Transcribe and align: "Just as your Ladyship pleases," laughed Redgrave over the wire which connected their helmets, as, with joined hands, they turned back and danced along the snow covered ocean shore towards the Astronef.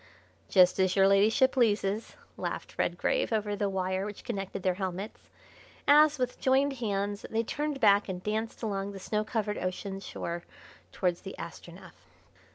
"Just 0.49 0.79
as 0.79 0.95
your 0.95 1.07
Ladyship 1.07 1.51
pleases," 1.51 2.15
laughed 2.35 2.75
Redgrave 2.75 3.31
over 3.31 3.55
the 3.55 3.69
wire 3.69 4.03
which 4.03 4.23
connected 4.23 4.63
their 4.63 4.73
helmets, 4.73 5.29
as, 5.87 6.17
with 6.17 6.39
joined 6.39 6.73
hands, 6.77 7.23
they 7.29 7.43
turned 7.43 7.79
back 7.79 8.09
and 8.09 8.23
danced 8.23 8.63
along 8.63 8.93
the 8.93 8.99
snow 8.99 9.23
covered 9.23 9.59
ocean 9.59 9.99
shore 9.99 10.41
towards 10.91 11.21
the 11.21 11.35
Astronef. 11.37 11.93